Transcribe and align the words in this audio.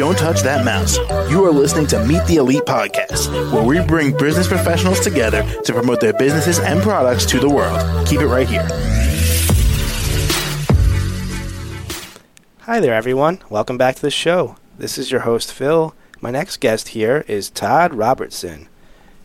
Don't 0.00 0.16
touch 0.16 0.40
that 0.44 0.64
mouse. 0.64 0.96
You 1.30 1.44
are 1.44 1.50
listening 1.50 1.86
to 1.88 2.02
Meet 2.06 2.24
the 2.24 2.36
Elite 2.36 2.62
Podcast, 2.62 3.30
where 3.52 3.62
we 3.62 3.86
bring 3.86 4.16
business 4.16 4.48
professionals 4.48 4.98
together 5.00 5.42
to 5.62 5.74
promote 5.74 6.00
their 6.00 6.14
businesses 6.14 6.58
and 6.58 6.80
products 6.80 7.26
to 7.26 7.38
the 7.38 7.50
world. 7.50 8.08
Keep 8.08 8.22
it 8.22 8.26
right 8.26 8.48
here. 8.48 8.66
Hi 12.60 12.80
there, 12.80 12.94
everyone. 12.94 13.40
Welcome 13.50 13.76
back 13.76 13.96
to 13.96 14.00
the 14.00 14.10
show. 14.10 14.56
This 14.78 14.96
is 14.96 15.10
your 15.10 15.20
host, 15.20 15.52
Phil. 15.52 15.94
My 16.22 16.30
next 16.30 16.60
guest 16.60 16.88
here 16.88 17.22
is 17.28 17.50
Todd 17.50 17.92
Robertson. 17.92 18.70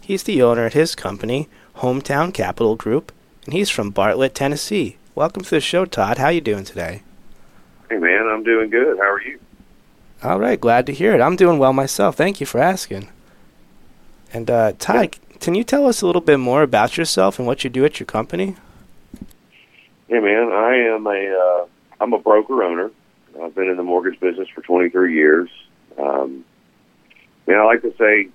He's 0.00 0.24
the 0.24 0.42
owner 0.42 0.66
at 0.66 0.72
his 0.72 0.96
company, 0.96 1.48
Hometown 1.76 2.34
Capital 2.34 2.74
Group, 2.74 3.12
and 3.44 3.54
he's 3.54 3.70
from 3.70 3.90
Bartlett, 3.90 4.34
Tennessee. 4.34 4.96
Welcome 5.14 5.44
to 5.44 5.50
the 5.50 5.60
show, 5.60 5.84
Todd. 5.84 6.18
How 6.18 6.24
are 6.24 6.32
you 6.32 6.40
doing 6.40 6.64
today? 6.64 7.04
Hey, 7.88 7.98
man, 7.98 8.26
I'm 8.26 8.42
doing 8.42 8.70
good. 8.70 8.98
How 8.98 9.12
are 9.12 9.22
you? 9.22 9.38
All 10.22 10.38
right, 10.38 10.60
glad 10.60 10.86
to 10.86 10.92
hear 10.92 11.14
it. 11.14 11.20
I'm 11.20 11.36
doing 11.36 11.58
well 11.58 11.72
myself. 11.72 12.16
Thank 12.16 12.40
you 12.40 12.46
for 12.46 12.58
asking. 12.58 13.08
And 14.32 14.50
uh, 14.50 14.72
Todd, 14.78 15.16
can 15.40 15.54
you 15.54 15.64
tell 15.64 15.86
us 15.86 16.00
a 16.00 16.06
little 16.06 16.22
bit 16.22 16.38
more 16.38 16.62
about 16.62 16.96
yourself 16.96 17.38
and 17.38 17.46
what 17.46 17.64
you 17.64 17.70
do 17.70 17.84
at 17.84 18.00
your 18.00 18.06
company? 18.06 18.56
Hey, 20.08 20.20
man, 20.20 20.52
I 20.52 20.76
am 20.76 21.06
a 21.06 21.60
uh, 21.62 21.66
I'm 22.00 22.12
a 22.12 22.18
broker 22.18 22.62
owner. 22.62 22.90
I've 23.42 23.54
been 23.54 23.68
in 23.68 23.76
the 23.76 23.82
mortgage 23.82 24.18
business 24.20 24.48
for 24.54 24.62
23 24.62 25.14
years. 25.14 25.50
Um, 25.98 26.44
man, 27.46 27.58
I 27.58 27.64
like 27.64 27.82
to 27.82 27.94
say 27.98 28.28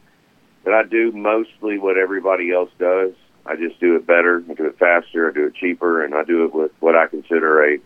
that 0.66 0.74
I 0.74 0.84
do 0.84 1.12
mostly 1.12 1.78
what 1.78 1.98
everybody 1.98 2.52
else 2.52 2.70
does. 2.80 3.14
I 3.46 3.56
just 3.56 3.80
do 3.80 3.96
it 3.96 4.06
better, 4.06 4.44
I 4.50 4.54
do 4.54 4.66
it 4.66 4.78
faster, 4.78 5.30
I 5.30 5.34
do 5.34 5.48
it 5.48 5.56
cheaper, 5.56 6.04
and 6.04 6.14
I 6.14 6.24
do 6.24 6.46
it 6.46 6.54
with 6.54 6.72
what 6.80 6.96
I 6.96 7.08
consider 7.08 7.64
a 7.74 7.80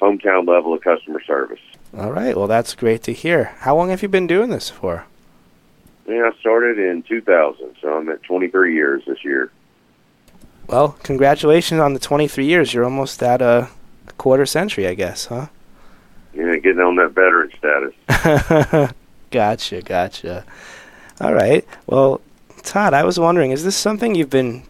hometown 0.00 0.46
level 0.46 0.74
of 0.74 0.82
customer 0.82 1.22
service. 1.22 1.60
All 1.96 2.12
right, 2.12 2.36
well, 2.36 2.46
that's 2.46 2.74
great 2.74 3.02
to 3.04 3.12
hear. 3.12 3.44
How 3.60 3.76
long 3.76 3.90
have 3.90 4.02
you 4.02 4.08
been 4.08 4.26
doing 4.26 4.50
this 4.50 4.68
for? 4.70 5.06
Yeah, 6.06 6.30
I 6.32 6.38
started 6.40 6.78
in 6.78 7.02
2000, 7.02 7.76
so 7.80 7.94
I'm 7.94 8.08
at 8.08 8.22
23 8.22 8.74
years 8.74 9.02
this 9.06 9.24
year. 9.24 9.50
Well, 10.66 10.96
congratulations 11.02 11.80
on 11.80 11.94
the 11.94 11.98
23 11.98 12.46
years. 12.46 12.74
You're 12.74 12.84
almost 12.84 13.22
at 13.22 13.40
a 13.40 13.68
quarter 14.18 14.46
century, 14.46 14.86
I 14.86 14.94
guess, 14.94 15.26
huh? 15.26 15.46
Yeah, 16.34 16.56
getting 16.56 16.80
on 16.80 16.96
that 16.96 17.12
veteran 17.12 17.50
status. 17.56 18.92
gotcha, 19.30 19.82
gotcha. 19.82 20.44
All 21.20 21.34
right. 21.34 21.66
Well, 21.86 22.20
Todd, 22.62 22.94
I 22.94 23.04
was 23.04 23.18
wondering, 23.18 23.50
is 23.50 23.64
this 23.64 23.76
something 23.76 24.14
you've 24.14 24.30
been 24.30 24.62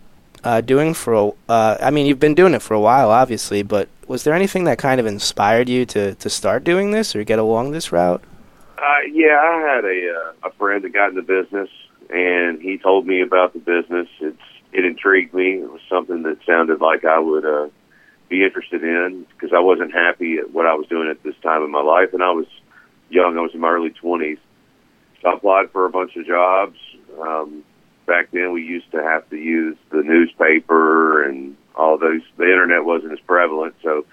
uh, 0.45 0.61
doing 0.61 0.95
for 0.95 1.13
a? 1.15 1.33
Uh, 1.49 1.77
I 1.81 1.91
mean, 1.91 2.07
you've 2.07 2.21
been 2.21 2.35
doing 2.35 2.55
it 2.55 2.63
for 2.63 2.75
a 2.75 2.81
while, 2.81 3.11
obviously, 3.11 3.63
but 3.63 3.89
was 4.07 4.25
there 4.25 4.35
anything 4.35 4.65
that 4.65 4.79
kind 4.79 5.01
of 5.01 5.07
inspired 5.07 5.69
you 5.69 5.85
to 5.87 6.15
to 6.15 6.31
start 6.31 6.65
doing 6.65 6.91
this 6.91 7.15
or 7.15 7.25
get 7.25 7.39
along 7.39 7.73
this 7.73 7.93
route? 7.93 8.23
Uh, 8.79 9.01
yeah, 9.13 9.39
I 9.41 9.75
had 9.75 9.85
a 9.85 10.15
uh, 10.15 10.49
a 10.49 10.53
friend 10.53 10.85
that 10.85 10.93
got 10.93 11.11
in 11.11 11.17
the 11.17 11.23
business, 11.23 11.69
and 12.11 12.61
he 12.61 12.79
told 12.79 13.07
me 13.07 13.21
about 13.21 13.53
the 13.53 13.59
business. 13.59 14.09
It's 14.21 14.39
it 14.73 14.85
intrigued 14.85 15.35
me. 15.35 15.55
It 15.55 15.71
was 15.71 15.81
something 15.89 16.23
that 16.23 16.39
sounded 16.47 16.81
like 16.81 17.05
I 17.05 17.19
would 17.19 17.45
uh, 17.45 17.69
be 18.29 18.45
interested 18.45 18.83
in 18.85 19.27
because 19.35 19.53
I 19.53 19.61
wasn't 19.61 19.93
happy 19.93 20.39
at 20.39 20.53
what 20.53 20.67
I 20.67 20.75
was 20.75 20.87
doing 20.87 21.09
at 21.09 21.23
this 21.23 21.35
time 21.43 21.63
in 21.63 21.71
my 21.71 21.83
life, 21.83 22.13
and 22.13 22.23
I 22.23 22.31
was 22.31 22.47
young. 23.11 23.37
I 23.37 23.41
was 23.41 23.55
in 23.55 23.61
my 23.61 23.71
early 23.71 23.91
twenties. 23.91 24.39
So 25.23 25.31
I 25.31 25.35
applied 25.35 25.71
for 25.73 25.85
a 25.85 25.91
bunch 25.91 26.15
of 26.17 26.27
jobs. 26.27 26.79
Um, 27.21 27.65
back 28.09 28.31
then, 28.33 28.53
we 28.53 28.65
used 28.65 28.91
to 28.93 29.03
have 29.03 29.29
to 29.31 29.37
use 29.37 29.77
the 29.91 30.03
newspaper 30.03 31.23
and 31.23 31.57
all 31.77 31.99
those. 31.99 32.23
The 32.37 32.45
internet 32.45 32.85
wasn't 32.85 33.13
as 33.13 33.21
prevalent, 33.21 33.77
so 33.83 34.05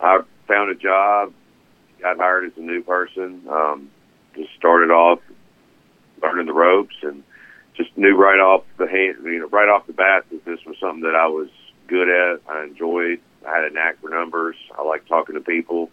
I 0.00 0.20
found 0.46 0.70
a 0.70 0.74
job. 0.74 1.32
Got 2.00 2.18
hired 2.18 2.44
as 2.44 2.58
a 2.58 2.60
new 2.60 2.82
person. 2.82 3.42
Um, 3.50 3.90
just 4.34 4.50
started 4.56 4.90
off 4.90 5.20
learning 6.22 6.46
the 6.46 6.52
ropes 6.52 6.94
and 7.02 7.22
just 7.76 7.96
knew 7.96 8.16
right 8.16 8.38
off 8.38 8.64
the 8.76 8.86
hand, 8.86 9.16
you 9.24 9.38
know, 9.38 9.48
right 9.48 9.68
off 9.68 9.86
the 9.86 9.92
bat 9.92 10.24
that 10.30 10.44
this 10.44 10.58
was 10.66 10.76
something 10.78 11.02
that 11.02 11.16
I 11.16 11.26
was 11.28 11.48
good 11.86 12.08
at. 12.08 12.40
I 12.48 12.64
enjoyed. 12.64 13.20
I 13.46 13.54
had 13.54 13.64
a 13.64 13.70
knack 13.70 14.00
for 14.00 14.10
numbers. 14.10 14.56
I 14.76 14.82
like 14.82 15.06
talking 15.06 15.36
to 15.36 15.40
people 15.40 15.90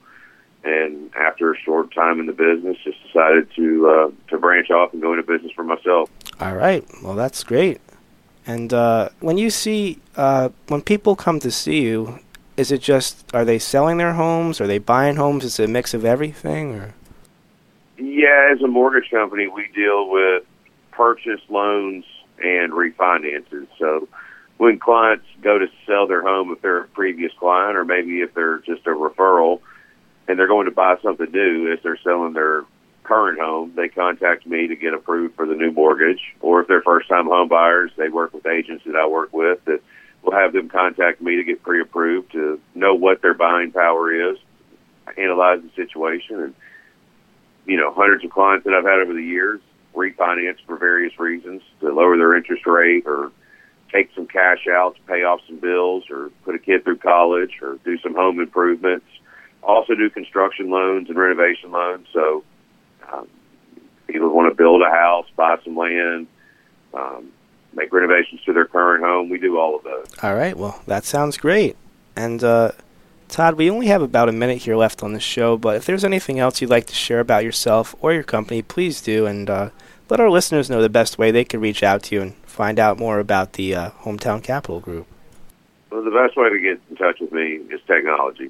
and 0.66 1.12
after 1.16 1.54
a 1.54 1.58
short 1.60 1.94
time 1.94 2.20
in 2.20 2.26
the 2.26 2.34
business, 2.34 2.76
just 2.84 2.98
decided 3.06 3.48
to 3.56 3.88
uh, 3.88 4.30
to 4.32 4.38
branch 4.38 4.72
off 4.72 4.94
and 4.94 5.02
go 5.02 5.14
into 5.14 5.24
business 5.24 5.52
for 5.56 5.64
myself. 5.64 6.10
All 6.40 6.56
right, 6.56 6.86
well 7.04 7.16
that's 7.16 7.44
great. 7.44 7.80
And 8.48 8.74
uh, 8.74 9.10
when 9.20 9.38
you 9.38 9.50
see 9.50 10.00
uh, 10.16 10.50
when 10.68 10.82
people 10.82 11.16
come 11.16 11.40
to 11.40 11.52
see 11.52 11.82
you, 11.82 12.20
is 12.58 12.72
it 12.72 12.82
just 12.82 13.26
are 13.34 13.46
they 13.46 13.60
selling 13.60 13.98
their 13.98 14.14
homes? 14.14 14.62
Are 14.62 14.68
they 14.68 14.78
buying 14.78 15.16
homes? 15.16 15.44
Is 15.44 15.60
it 15.60 15.66
a 15.66 15.68
mix 15.68 15.94
of 15.94 16.06
everything? 16.06 16.76
Or 16.76 16.94
yeah, 17.98 18.52
as 18.52 18.62
a 18.62 18.68
mortgage 18.68 19.10
company, 19.10 19.48
we 19.48 19.68
deal 19.74 20.10
with 20.10 20.44
purchase 20.92 21.42
loans 21.50 22.06
and 22.44 22.72
refinances. 22.74 23.68
So 23.80 24.08
when 24.58 24.80
clients 24.80 25.26
go 25.42 25.58
to 25.58 25.68
sell 25.86 26.08
their 26.08 26.22
home, 26.22 26.52
if 26.52 26.62
they're 26.62 26.84
a 26.84 26.88
previous 26.88 27.32
client 27.40 27.78
or 27.78 27.86
maybe 27.86 28.22
if 28.22 28.34
they're 28.34 28.60
just 28.60 28.86
a 28.88 28.92
referral 28.92 29.62
and 30.28 30.40
they're 30.40 30.48
going 30.48 30.66
to 30.66 30.72
buy 30.72 30.98
something 31.02 31.32
new 31.32 31.72
as 31.72 31.80
they're 31.84 32.00
selling 32.04 32.34
their 32.34 32.64
current 33.06 33.40
home, 33.40 33.74
they 33.76 33.88
contact 33.88 34.46
me 34.46 34.68
to 34.68 34.76
get 34.76 34.94
approved 34.94 35.36
for 35.36 35.46
the 35.46 35.56
new 35.56 35.72
mortgage. 35.72 36.22
Or 36.42 36.62
if 36.62 36.68
they're 36.68 36.82
first 36.82 37.08
time 37.08 37.26
home 37.26 37.48
buyers, 37.48 37.92
they 37.98 38.10
work 38.10 38.34
with 38.34 38.46
agents 38.46 38.84
that 38.86 38.96
I 38.96 39.08
work 39.08 39.34
with 39.34 39.64
that 39.66 39.82
will 40.24 40.34
have 40.34 40.54
them 40.54 40.70
contact 40.70 41.22
me 41.22 41.36
to 41.38 41.44
get 41.44 41.64
pre 41.64 41.82
approved 41.82 42.32
to 42.34 42.60
know 42.74 42.96
what 42.96 43.22
their 43.22 43.34
buying 43.34 43.72
power 43.72 44.32
is, 44.32 44.38
analyze 45.18 45.62
the 45.62 45.70
situation 45.76 46.42
and 46.42 46.56
you 47.66 47.78
know, 47.78 47.92
hundreds 47.94 48.24
of 48.24 48.32
clients 48.32 48.66
that 48.66 48.74
I've 48.74 48.86
had 48.86 49.00
over 49.00 49.14
the 49.14 49.24
years 49.24 49.60
refinance 49.96 50.58
for 50.68 50.78
various 50.78 51.18
reasons 51.18 51.62
to 51.80 51.92
lower 51.92 52.18
their 52.18 52.36
interest 52.36 52.66
rate 52.68 53.06
or 53.08 53.32
take 53.92 54.10
some 54.14 54.28
cash 54.28 54.68
out 54.70 54.96
to 54.96 55.02
pay 55.04 55.24
off 55.24 55.40
some 55.48 55.58
bills 55.58 56.04
or 56.12 56.30
put 56.44 56.54
a 56.54 56.60
kid 56.60 56.84
through 56.84 56.98
college 56.98 57.60
or 57.62 57.80
do 57.86 57.98
some 58.00 58.14
home 58.14 58.40
improvements 58.40 59.06
also 59.66 59.96
do 59.96 60.10
construction 60.10 60.70
loans 60.70 61.10
and 61.10 61.18
renovation 61.18 61.72
loans. 61.72 62.08
So 62.14 62.44
um, 63.12 63.28
people 64.08 64.30
want 64.30 64.45
to 64.45 64.45
build 64.56 64.82
a 64.82 64.90
house, 64.90 65.28
buy 65.36 65.58
some 65.64 65.76
land, 65.76 66.28
um, 66.94 67.32
make 67.74 67.92
renovations 67.92 68.42
to 68.46 68.54
their 68.54 68.66
current 68.66 69.04
home. 69.04 69.30
We 69.30 69.38
do 69.38 69.60
all 69.60 69.76
of 69.76 69.84
those. 69.84 70.08
All 70.24 70.36
right. 70.36 70.58
Well, 70.58 70.82
that 70.88 71.06
sounds 71.06 71.38
great. 71.38 71.76
And 72.16 72.44
uh, 72.44 72.72
Todd, 73.28 73.56
we 73.56 73.70
only 73.70 73.88
have 73.88 74.02
about 74.02 74.30
a 74.30 74.32
minute 74.32 74.60
here 74.60 74.76
left 74.76 75.04
on 75.04 75.14
the 75.14 75.20
show, 75.20 75.58
but 75.58 75.76
if 75.76 75.86
there's 75.86 76.06
anything 76.06 76.40
else 76.40 76.62
you'd 76.62 76.70
like 76.70 76.86
to 76.88 76.96
share 76.96 77.20
about 77.20 77.44
yourself 77.44 77.96
or 78.00 78.14
your 78.14 78.24
company, 78.24 78.62
please 78.62 79.02
do. 79.02 79.26
And 79.26 79.50
uh, 79.50 79.70
let 80.10 80.20
our 80.20 80.30
listeners 80.30 80.70
know 80.70 80.82
the 80.82 80.90
best 80.90 81.18
way 81.18 81.32
they 81.32 81.44
can 81.44 81.60
reach 81.60 81.84
out 81.84 82.04
to 82.04 82.16
you 82.16 82.22
and 82.22 82.36
find 82.46 82.80
out 82.80 82.98
more 82.98 83.20
about 83.20 83.54
the 83.54 83.76
uh, 83.76 83.90
Hometown 84.02 84.42
Capital 84.42 84.80
Group. 84.80 85.08
Well, 85.92 86.04
the 86.04 86.12
best 86.12 86.38
way 86.38 86.50
to 86.50 86.60
get 86.60 86.80
in 86.90 86.96
touch 86.96 87.20
with 87.20 87.32
me 87.32 87.60
is 87.72 87.82
technology 87.88 88.50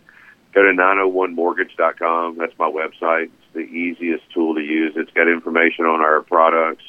go 0.56 0.64
to 0.64 0.72
901mortgage.com. 0.72 2.38
That's 2.38 2.58
my 2.58 2.72
website. 2.72 3.26
It's 3.26 3.54
the 3.54 3.60
easiest 3.60 4.24
tool 4.34 4.56
to 4.56 4.62
use. 4.62 4.94
It's 4.96 5.12
got 5.12 5.28
information 5.28 5.86
on 5.86 6.00
our 6.00 6.22
products, 6.22 6.84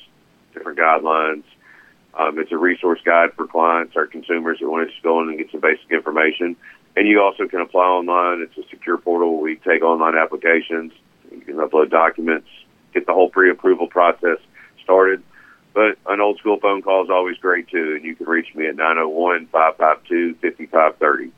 different 0.55 0.79
guidelines. 0.79 1.43
Um, 2.19 2.39
it's 2.39 2.53
a 2.53 2.57
resource 2.57 3.01
guide 3.05 3.35
for 3.35 3.47
clients 3.47 3.95
or 3.97 4.07
consumers 4.07 4.61
that 4.61 4.71
want 4.71 4.87
to 4.87 4.93
just 4.93 5.03
go 5.03 5.21
in 5.21 5.29
and 5.29 5.37
get 5.37 5.51
some 5.51 5.61
basic 5.61 5.91
information. 5.91 6.57
And 6.95 7.07
you 7.07 7.21
also 7.21 7.47
can 7.47 7.61
apply 7.61 7.85
online. 7.85 8.41
It's 8.41 8.57
a 8.57 8.67
secure 8.71 8.97
portal 8.97 9.41
we 9.41 9.57
take 9.57 9.83
online 9.83 10.17
applications. 10.17 10.93
You 11.31 11.41
can 11.41 11.57
upload 11.57 11.91
documents, 11.91 12.49
get 12.95 13.05
the 13.05 13.13
whole 13.13 13.29
pre-approval 13.29 13.89
process 13.89 14.39
started. 14.83 15.23
But 15.75 15.99
an 16.07 16.21
old 16.21 16.39
school 16.39 16.59
phone 16.59 16.81
call 16.81 17.05
is 17.05 17.11
always 17.11 17.37
great 17.37 17.69
too, 17.69 17.95
and 17.97 18.05
you 18.05 18.15
can 18.15 18.27
reach 18.27 18.55
me 18.55 18.67
at 18.67 18.77
901 18.77 19.49
552 19.49 20.37
5530. 20.37 21.33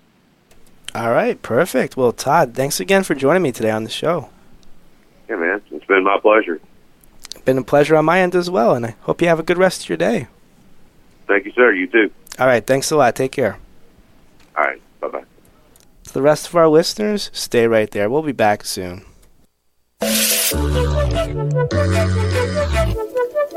All 0.94 1.10
right, 1.10 1.40
perfect. 1.42 1.96
Well, 1.96 2.12
Todd, 2.12 2.54
thanks 2.54 2.80
again 2.80 3.04
for 3.04 3.14
joining 3.14 3.42
me 3.42 3.52
today 3.52 3.70
on 3.70 3.84
the 3.84 3.90
show. 3.90 4.30
Yeah, 5.28 5.36
man, 5.36 5.62
it's 5.70 5.84
been 5.84 6.04
my 6.04 6.18
pleasure. 6.20 6.60
Been 7.44 7.58
a 7.58 7.62
pleasure 7.62 7.96
on 7.96 8.04
my 8.04 8.20
end 8.20 8.34
as 8.34 8.50
well, 8.50 8.74
and 8.74 8.86
I 8.86 8.96
hope 9.02 9.20
you 9.20 9.28
have 9.28 9.38
a 9.38 9.42
good 9.42 9.58
rest 9.58 9.82
of 9.82 9.88
your 9.88 9.98
day. 9.98 10.26
Thank 11.26 11.44
you, 11.44 11.52
sir. 11.52 11.72
You 11.72 11.86
too. 11.86 12.10
All 12.38 12.46
right, 12.46 12.66
thanks 12.66 12.90
a 12.90 12.96
lot. 12.96 13.14
Take 13.14 13.32
care. 13.32 13.58
All 14.56 14.64
right, 14.64 14.80
bye 15.00 15.08
bye. 15.08 15.24
To 16.04 16.12
the 16.12 16.22
rest 16.22 16.48
of 16.48 16.56
our 16.56 16.68
listeners, 16.68 17.30
stay 17.32 17.66
right 17.66 17.90
there. 17.90 18.08
We'll 18.08 18.22
be 18.22 18.32
back 18.32 18.64
soon. 18.64 19.04